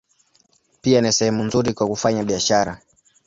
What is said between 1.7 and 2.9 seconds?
kwa kufanya biashara.